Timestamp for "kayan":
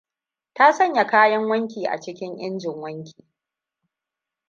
1.07-1.49